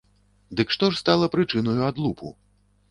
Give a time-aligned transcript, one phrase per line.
[0.61, 2.37] Дык што ж стала прычынаю адлупу?